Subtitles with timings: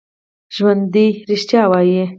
[0.55, 2.03] ژوندي رښتیا وايي